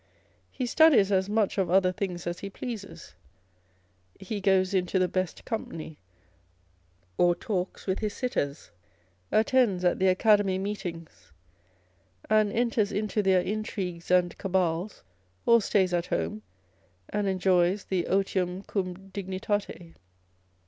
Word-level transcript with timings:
He 0.49 0.65
studies 0.65 1.11
as 1.11 1.29
much 1.29 1.59
of 1.59 1.69
other 1.69 1.91
things 1.91 2.25
as 2.25 2.39
he 2.39 2.49
pleases. 2.49 3.13
He 4.19 4.41
goes 4.41 4.73
into 4.73 4.97
the 4.97 5.07
best 5.07 5.45
company, 5.45 5.99
or 7.19 7.35
talks 7.35 7.85
with 7.85 7.99
his 7.99 8.15
sitters 8.15 8.71
â€" 9.31 9.41
attends 9.41 9.85
at 9.85 9.99
the 9.99 10.07
Academy 10.07 10.57
Meetings, 10.57 11.31
and 12.31 12.51
enters 12.51 12.91
into 12.91 13.21
their 13.21 13.41
intrigues 13.41 14.09
and 14.09 14.35
cabals, 14.39 15.03
or 15.45 15.61
stays 15.61 15.93
at 15.93 16.07
home, 16.07 16.41
and 17.09 17.27
enjoys 17.27 17.83
the 17.85 18.05
otium 18.07 18.63
cum 18.65 19.09
dignitate. 19.11 19.93